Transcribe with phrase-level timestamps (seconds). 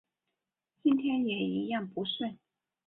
[0.81, 2.35] 今天也一样不顺